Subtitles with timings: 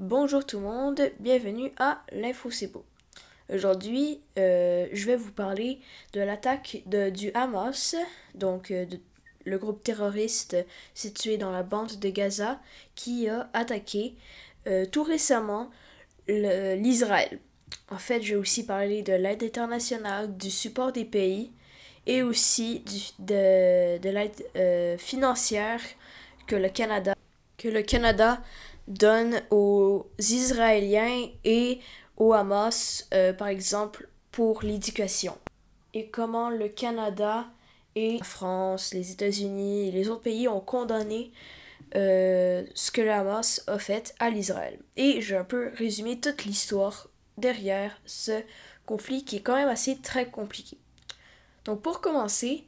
[0.00, 2.86] Bonjour tout le monde, bienvenue à l'Info C'est beau.
[3.52, 5.78] Aujourd'hui, euh, je vais vous parler
[6.14, 7.96] de l'attaque du Hamas,
[8.34, 8.86] donc euh,
[9.44, 10.56] le groupe terroriste
[10.94, 12.58] situé dans la bande de Gaza,
[12.94, 14.14] qui a attaqué
[14.68, 15.68] euh, tout récemment
[16.26, 17.38] l'Israël.
[17.90, 21.52] En fait, je vais aussi parler de l'aide internationale, du support des pays
[22.06, 22.82] et aussi
[23.18, 25.82] de, de l'aide financière
[26.46, 27.14] que le Canada
[27.60, 28.40] que le Canada
[28.90, 31.80] donne aux Israéliens et
[32.16, 35.38] au Hamas, euh, par exemple, pour l'éducation.
[35.94, 37.46] Et comment le Canada
[37.96, 41.32] et la France, les États-Unis et les autres pays ont condamné
[41.96, 44.78] euh, ce que le Hamas a fait à l'Israël.
[44.96, 48.42] Et je vais un peu résumer toute l'histoire derrière ce
[48.86, 50.78] conflit qui est quand même assez très compliqué.
[51.64, 52.64] Donc pour commencer,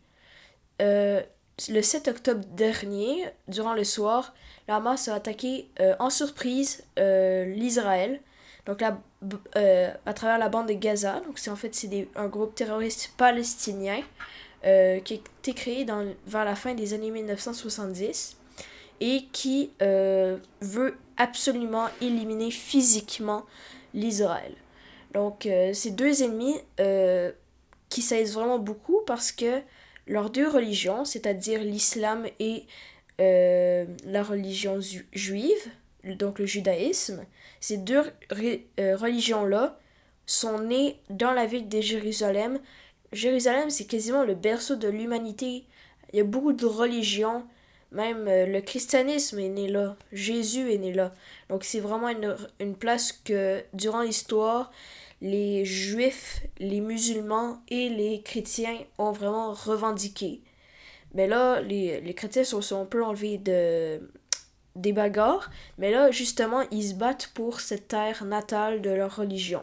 [0.81, 1.23] euh,
[1.69, 4.35] le 7 octobre dernier, durant le soir,
[4.69, 8.21] la a attaqué euh, en surprise euh, l'Israël,
[8.65, 8.83] donc
[9.57, 11.21] euh, à travers la bande de Gaza.
[11.27, 14.01] Donc c'est en fait c'est un groupe terroriste palestinien
[14.63, 15.85] qui a été créé
[16.27, 18.37] vers la fin des années 1970
[19.01, 23.45] et qui veut absolument éliminer physiquement
[23.93, 24.55] l'Israël.
[25.15, 26.55] Donc ces deux ennemis
[27.89, 29.61] qui s'aident vraiment beaucoup parce que
[30.07, 32.65] leurs deux religions, c'est-à-dire l'islam et
[33.21, 34.81] euh, la religion
[35.13, 35.71] juive,
[36.05, 37.25] donc le judaïsme,
[37.61, 38.03] ces deux
[38.81, 39.79] euh, religions-là
[40.27, 42.59] sont nées dans la ville de Jérusalem.
[43.13, 45.65] Jérusalem, c'est quasiment le berceau de l'humanité.
[46.13, 47.45] Il y a beaucoup de religions,
[47.93, 51.15] même euh, le christianisme est né là, Jésus est né là.
[51.51, 54.73] Donc c'est vraiment une, une place que durant l'histoire,
[55.23, 60.43] les juifs, les musulmans et les chrétiens ont vraiment revendiqué.
[61.15, 64.01] Mais là, les, les chrétiens sont, sont un peu enlevés de,
[64.75, 69.63] des bagarres, mais là, justement, ils se battent pour cette terre natale de leur religion.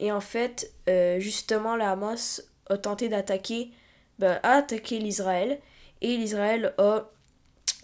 [0.00, 3.70] Et en fait, euh, justement, la Hamas a tenté d'attaquer,
[4.18, 5.60] ben, a attaqué l'Israël,
[6.02, 7.10] et l'Israël a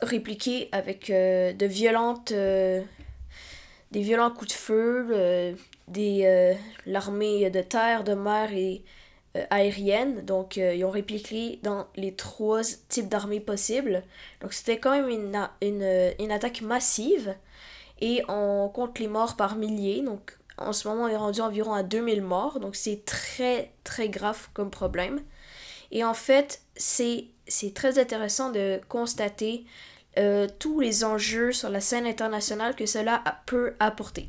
[0.03, 2.83] répliqué avec euh, de violentes, euh,
[3.91, 5.57] des violents coups de feu,
[5.91, 6.57] des
[6.87, 8.85] l'armée de terre, de mer et
[9.37, 10.25] euh, aérienne.
[10.25, 14.03] Donc, euh, ils ont répliqué dans les trois types d'armées possibles.
[14.41, 17.37] Donc, c'était quand même une, une, une, attaque massive.
[18.01, 20.03] Et on compte les morts par milliers.
[20.03, 22.59] Donc, en ce moment, on est rendu environ à 2000 morts.
[22.59, 25.21] Donc, c'est très, très grave comme problème.
[25.93, 27.29] Et en fait, c'est
[27.73, 29.65] très intéressant de constater
[30.19, 34.29] euh, tous les enjeux sur la scène internationale que cela peut apporter.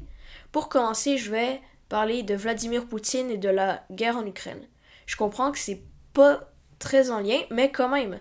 [0.51, 4.65] Pour commencer, je vais parler de Vladimir Poutine et de la guerre en Ukraine.
[5.05, 5.81] Je comprends que c'est
[6.13, 8.19] pas très en lien, mais quand même.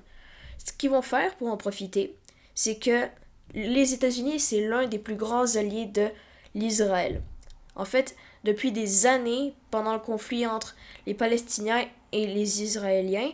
[0.58, 2.16] Ce qu'ils vont faire pour en profiter,
[2.54, 3.06] c'est que
[3.54, 6.08] les États-Unis, c'est l'un des plus grands alliés de
[6.54, 7.22] l'Israël.
[7.74, 10.74] En fait, depuis des années, pendant le conflit entre
[11.06, 13.30] les Palestiniens et les Israéliens,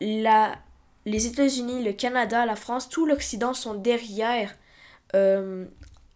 [0.00, 0.56] la,
[1.04, 4.54] les États-Unis, le Canada, la France, tout l'Occident sont derrière,
[5.14, 5.66] euh,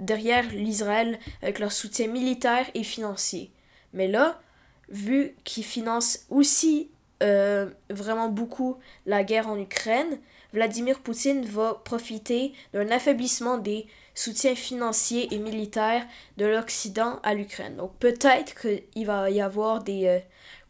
[0.01, 3.51] derrière l'Israël avec leur soutien militaire et financier.
[3.93, 4.41] Mais là,
[4.89, 6.91] vu qu'ils financent aussi
[7.23, 10.19] euh, vraiment beaucoup la guerre en Ukraine,
[10.53, 16.07] Vladimir Poutine va profiter d'un affaiblissement des soutiens financiers et militaires
[16.39, 17.77] de l'Occident à l'Ukraine.
[17.77, 20.19] Donc peut-être qu'il va y avoir des euh,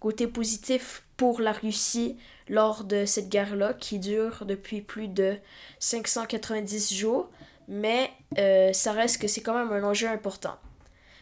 [0.01, 2.17] côtés positifs pour la Russie
[2.49, 5.37] lors de cette guerre-là qui dure depuis plus de
[5.79, 7.29] 590 jours,
[7.69, 10.57] mais euh, ça reste que c'est quand même un enjeu important.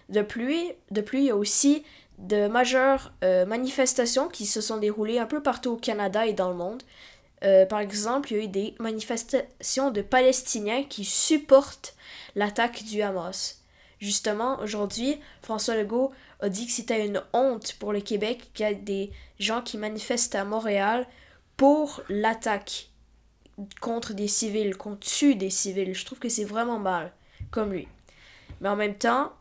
[0.09, 1.85] De plus, de plus, il y a aussi
[2.19, 6.49] de majeures euh, manifestations qui se sont déroulées un peu partout au Canada et dans
[6.49, 6.83] le monde.
[7.45, 11.95] Euh, par exemple, il y a eu des manifestations de Palestiniens qui supportent
[12.35, 13.63] l'attaque du Hamas.
[13.99, 18.69] Justement, aujourd'hui, François Legault a dit que c'était une honte pour le Québec qu'il y
[18.69, 21.07] a des gens qui manifestent à Montréal
[21.57, 22.91] pour l'attaque
[23.81, 25.95] contre des civils, qu'on tue des civils.
[25.95, 27.13] Je trouve que c'est vraiment mal,
[27.51, 27.89] comme lui.
[28.61, 29.33] Mais en même temps,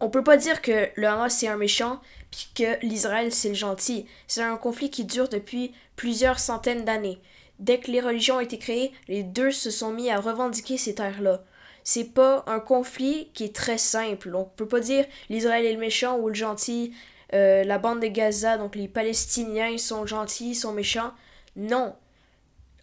[0.00, 3.54] on peut pas dire que le Hamas c'est un méchant puis que l'Israël c'est le
[3.54, 4.06] gentil.
[4.26, 7.20] C'est un conflit qui dure depuis plusieurs centaines d'années.
[7.60, 10.94] Dès que les religions ont été créées, les deux se sont mis à revendiquer ces
[10.94, 11.42] terres-là.
[11.84, 14.34] C'est pas un conflit qui est très simple.
[14.34, 16.92] On peut pas dire l'Israël est le méchant ou le gentil.
[17.32, 21.12] Euh, la bande de Gaza, donc les Palestiniens sont gentils, sont méchants.
[21.56, 21.94] Non.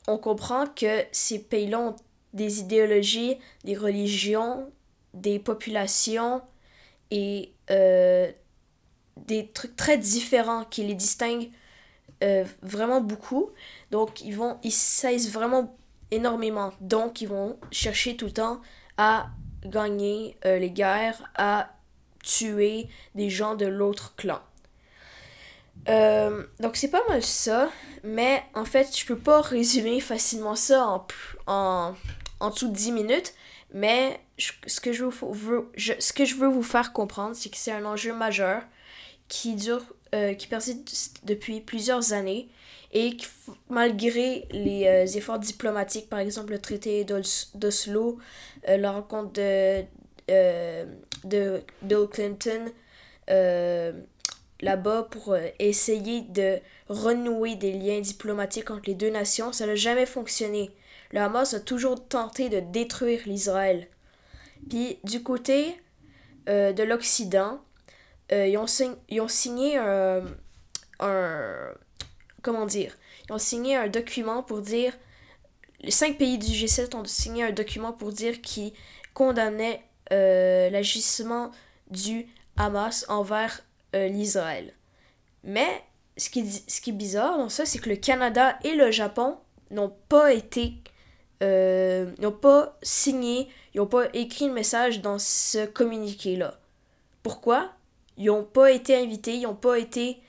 [0.07, 1.95] On comprend que ces pays-là ont
[2.33, 4.71] des idéologies, des religions,
[5.13, 6.41] des populations,
[7.11, 8.31] et euh,
[9.17, 11.51] des trucs très différents qui les distinguent
[12.23, 13.51] euh, vraiment beaucoup.
[13.91, 15.75] Donc, ils vont, ils saisissent vraiment
[16.09, 16.71] énormément.
[16.79, 18.61] Donc, ils vont chercher tout le temps
[18.97, 19.29] à
[19.65, 21.73] gagner les guerres à
[22.23, 24.39] tuer des gens de l'autre clan.
[25.87, 27.69] Donc c'est pas mal ça,
[28.03, 31.07] mais en fait je peux pas résumer facilement ça en,
[31.47, 31.95] en,
[32.39, 33.33] en dessous de 10 minutes,
[33.73, 37.71] mais ce, que je veux, ce que je veux vous faire comprendre, c'est que c'est
[37.71, 38.63] un enjeu majeur
[39.27, 39.83] qui dure,
[40.13, 42.49] euh, qui persiste depuis plusieurs années
[42.91, 43.27] et qui,
[43.69, 48.17] malgré les euh, efforts diplomatiques, par exemple le traité d'Oslo,
[48.67, 49.85] euh, la rencontre de,
[51.23, 52.65] de Bill Clinton
[54.61, 60.05] là-bas pour essayer de renouer des liens diplomatiques entre les deux nations, ça n'a jamais
[60.05, 60.71] fonctionné.
[61.11, 63.87] Le Hamas a toujours tenté de détruire l'Israël.
[64.69, 65.79] Puis du côté
[66.49, 67.61] euh, de l'Occident,
[68.31, 68.65] euh, ils, ont
[69.09, 70.23] ils, ont signé un,
[72.41, 72.95] Comment dire?
[73.29, 74.93] Ils ont signé un document pour dire.
[75.81, 78.73] Les cinq pays du G7 ont signé un document pour dire qu'ils
[79.13, 81.51] condamnaient euh, l'agissement
[81.89, 83.63] du Hamas envers
[83.93, 84.73] l'Israël.
[85.43, 85.83] Mais
[86.17, 89.37] ce qui, ce qui est bizarre dans ça, c'est que le Canada et le Japon
[89.69, 90.75] n'ont pas été
[91.41, 96.59] euh, n'ont pas signé, ils n'ont pas écrit le message dans ce communiqué-là.
[97.23, 97.71] Pourquoi?
[98.17, 100.21] Ils n'ont pas été invités, ils n'ont pas été...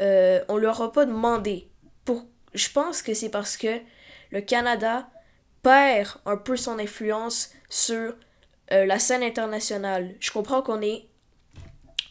[0.00, 1.68] Euh, on leur a pas demandé.
[2.04, 2.24] Pour,
[2.54, 3.78] je pense que c'est parce que
[4.30, 5.08] le Canada
[5.62, 8.14] perd un peu son influence sur
[8.72, 10.14] euh, la scène internationale.
[10.18, 11.08] Je comprends qu'on est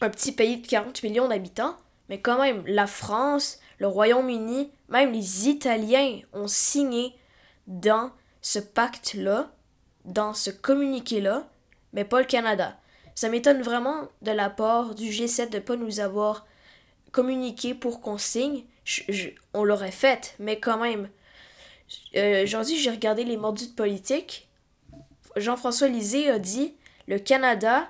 [0.00, 1.76] un petit pays de 40 millions d'habitants,
[2.08, 7.14] mais quand même, la France, le Royaume-Uni, même les Italiens ont signé
[7.66, 8.10] dans
[8.42, 9.50] ce pacte-là,
[10.04, 11.48] dans ce communiqué-là,
[11.92, 12.78] mais pas le Canada.
[13.14, 16.46] Ça m'étonne vraiment de la part du G7 de ne pas nous avoir
[17.12, 18.64] communiqué pour qu'on signe.
[19.54, 21.08] on l'aurait fait, mais quand même.
[22.16, 24.48] Euh, j'ai regardé les mordus de politique.
[25.36, 26.74] Jean-François Lisée a dit
[27.06, 27.88] le Canada,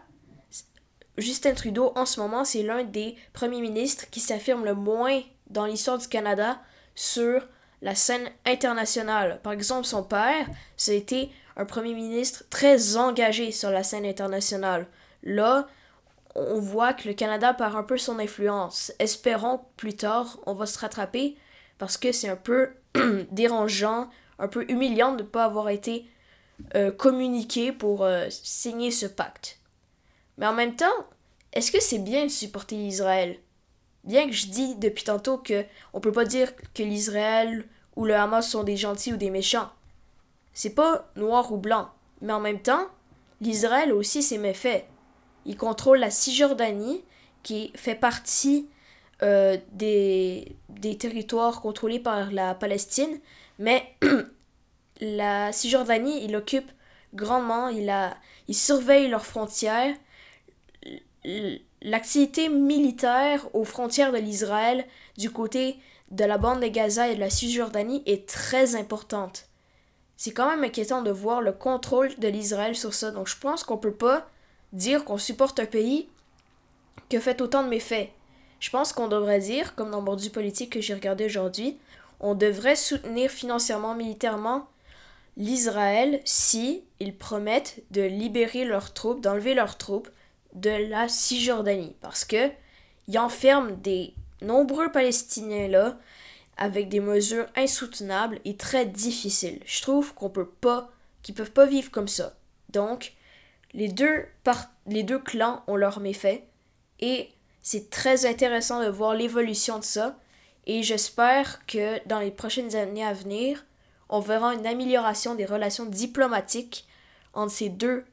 [1.17, 5.67] Justin Trudeau, en ce moment, c'est l'un des premiers ministres qui s'affirme le moins dans
[5.67, 6.61] l'histoire du Canada
[6.95, 7.47] sur
[7.83, 9.41] la scène internationale.
[9.43, 10.47] Par exemple, son père,
[10.89, 14.87] été un premier ministre très engagé sur la scène internationale.
[15.23, 15.69] Là,
[16.35, 18.93] on voit que le Canada perd un peu son influence.
[18.99, 21.37] Espérons que plus tard, on va se rattraper
[21.79, 22.71] parce que c'est un peu
[23.31, 26.07] dérangeant, un peu humiliant de ne pas avoir été
[26.75, 29.59] euh, communiqué pour euh, signer ce pacte.
[30.39, 30.87] Mais en même temps,
[31.53, 33.39] est-ce que c'est bien de supporter Israël?
[34.05, 37.67] Bien que je dis depuis tantôt que on peut pas dire que l'Israël
[37.97, 39.71] ou le Hamas sont des gentils ou des méchants.
[40.53, 41.91] C'est pas noir ou blanc,
[42.21, 42.87] mais en même temps,
[43.41, 44.85] l'Israël aussi ses méfaits.
[45.47, 47.05] Il contrôle la Cisjordanie,
[47.43, 48.69] qui fait partie
[49.23, 53.21] euh, des, des territoires contrôlés par la Palestine,
[53.59, 53.97] mais
[55.01, 56.71] la Cisjordanie, il occupe
[57.15, 58.17] grandement, il, a,
[58.49, 59.95] il surveille leurs frontières.
[61.83, 64.85] L'activité militaire aux frontières de l'Israël
[65.17, 65.77] du côté
[66.11, 69.49] de la bande de Gaza et de la Cisjordanie est très importante.
[70.17, 73.11] C'est quand même inquiétant de voir le contrôle de l'Israël sur ça.
[73.11, 74.29] Donc je pense qu'on peut pas
[74.73, 76.09] dire qu'on supporte un pays
[77.09, 78.11] qui fait autant de méfaits.
[78.61, 81.79] Je pense qu'on devrait dire, comme dans le du politique que j'ai regardé aujourd'hui,
[82.21, 84.69] on devrait soutenir financièrement, militairement
[85.37, 90.09] l'Israël si ils promettent de libérer leurs troupes, d'enlever leurs troupes
[90.55, 91.97] de la Cisjordanie.
[92.01, 92.51] Parce que
[93.09, 95.99] ils enferment des nombreux Palestiniens là,
[96.57, 99.61] avec des mesures insoutenables et très difficiles.
[99.67, 100.91] Je trouve qu'on peut pas,
[101.23, 102.35] qu'ils peuvent pas vivre comme ça.
[102.71, 103.15] Donc,
[103.73, 104.25] les deux,
[104.87, 106.43] les deux clans ont leurs méfaits
[107.01, 107.31] et
[107.63, 110.19] c'est très intéressant de voir l'évolution de ça.
[110.67, 113.65] Et j'espère que dans les prochaines années à venir,
[114.09, 116.87] on verra une amélioration des relations diplomatiques
[117.33, 118.05] entre ces deux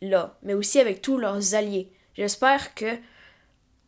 [0.00, 1.92] pays-là, mais aussi avec tous leurs alliés.
[2.14, 2.98] J'espère que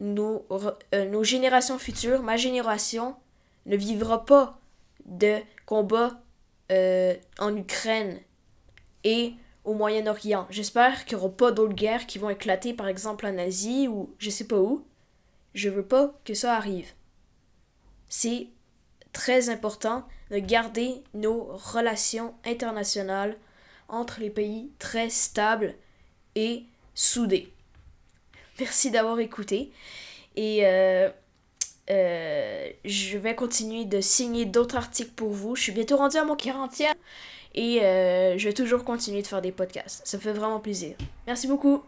[0.01, 0.47] nos,
[0.95, 3.17] euh, nos générations futures, ma génération,
[3.67, 4.59] ne vivra pas
[5.05, 6.21] de combats
[6.73, 8.21] euh, en Ukraine
[9.05, 10.47] et au Moyen-Orient.
[10.51, 14.15] J'espère qu'il n'y aura pas d'autres guerres qui vont éclater, par exemple en Asie ou
[14.19, 14.87] je sais pas où.
[15.55, 16.93] Je veux pas que ça arrive.
[18.09, 18.49] C'est
[19.13, 23.37] très important de garder nos relations internationales
[23.89, 25.75] entre les pays très stables
[26.35, 27.53] et soudés.
[28.59, 29.71] Merci d'avoir écouté.
[30.37, 31.09] Et euh,
[31.91, 35.57] euh, je vais continuer de signer d'autres articles pour vous.
[35.57, 36.93] Je suis bientôt rendue à mon 40e.
[37.55, 40.07] Et euh, je vais toujours continuer de faire des podcasts.
[40.07, 40.95] Ça me fait vraiment plaisir.
[41.27, 41.83] Merci beaucoup.